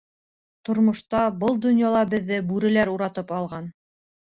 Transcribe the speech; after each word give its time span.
Тормошта, 0.69 1.21
был 1.45 1.61
донъяла 1.67 2.03
беҙҙе 2.17 2.43
бүреләр 2.51 2.97
уратып 2.99 3.41
алған. 3.43 3.75